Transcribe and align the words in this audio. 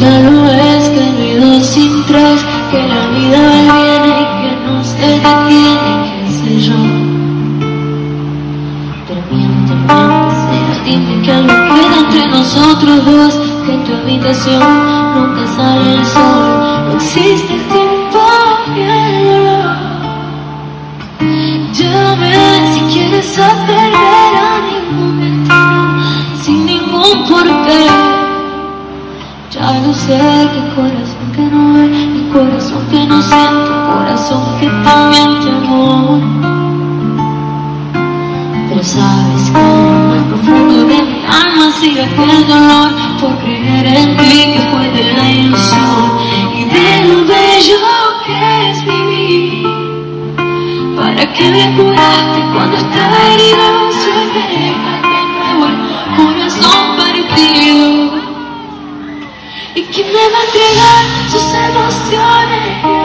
Ya 0.00 0.18
lo 0.20 0.42
ves 0.44 0.88
que 0.88 1.00
no 1.12 1.18
he 1.18 1.34
ido 1.34 1.60
sin 1.60 2.02
tres, 2.06 2.40
que 2.70 2.78
la 2.88 3.06
vida 3.08 3.42
viene 3.76 4.12
y 4.22 4.26
que 4.40 4.52
no 4.64 4.82
se 4.82 4.96
detiene, 4.96 5.92
qué 6.06 6.24
sé 6.38 6.52
yo. 6.68 6.80
Termina, 9.06 9.58
termina, 9.66 10.30
sea, 10.48 10.72
dime 10.86 11.22
que 11.22 11.30
algo 11.30 11.52
queda 11.52 11.98
entre 12.00 12.28
nosotros 12.28 13.04
dos, 13.04 13.34
que 13.66 13.74
en 13.74 13.84
tu 13.84 13.92
habitación 13.92 14.62
nunca 15.14 15.46
sale 15.54 15.94
el 15.94 16.06
sol, 16.06 16.86
no 16.86 16.92
existe 16.94 17.54
el 17.54 17.64
tiempo 17.68 18.22
y 18.74 18.80
el 18.80 19.24
dolor. 19.24 19.90
Llame 21.74 22.32
si 22.72 22.80
quieres 22.90 23.26
saber. 23.26 23.69
Ya 29.70 29.78
no 29.78 29.94
sé 29.94 30.18
qué 30.52 30.74
corazón 30.74 31.32
que 31.32 31.42
no 31.42 31.78
es, 31.80 31.90
mi 31.90 32.22
corazón 32.32 32.84
que 32.90 33.06
no 33.06 33.22
siente, 33.22 33.70
corazón 33.86 34.42
que 34.58 34.66
también 34.66 35.40
te 35.40 35.48
amó. 35.48 36.20
Pero 38.68 38.82
sabes 38.82 39.44
que 39.48 39.60
lo 39.60 40.08
más 40.10 40.24
profundo 40.24 40.74
de 40.74 41.02
mi 41.04 41.24
alma 41.24 41.70
sigue 41.78 42.02
aquel 42.02 42.48
dolor 42.48 42.90
por 43.20 43.38
creer 43.44 43.86
en 43.86 44.16
ti 44.16 44.54
que 44.54 44.60
fue 44.72 44.90
de 44.90 45.12
la 45.12 45.30
ilusión 45.30 46.18
y 46.58 46.64
de 46.64 47.06
lo 47.06 47.24
bello 47.26 47.78
que 48.26 48.70
es 48.70 48.84
vivir. 48.84 49.68
¿Para 50.96 51.32
que 51.32 51.48
me 51.48 51.76
curaste? 51.76 52.39
y 60.00 60.04
me 60.04 60.28
va 60.30 60.38
a 60.38 60.44
entregar 60.44 61.30
sus 61.30 61.42
emociones. 61.52 62.99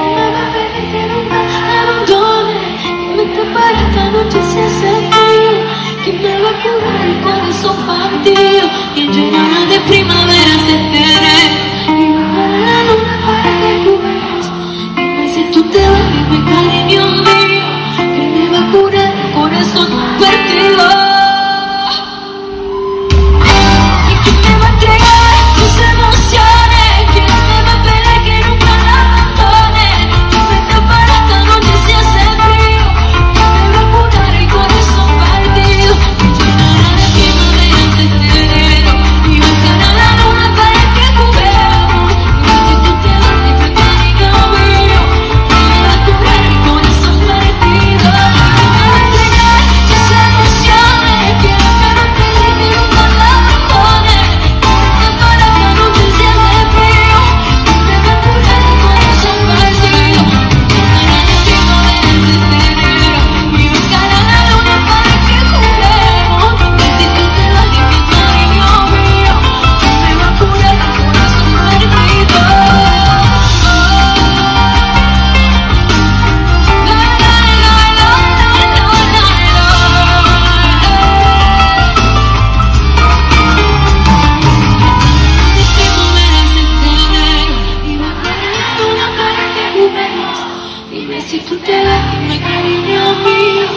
si 91.28 91.40
tú 91.40 91.58
te 91.58 91.84
das 91.84 92.20
mi 92.20 92.38
cariño 92.40 93.16
mío, 93.26 93.68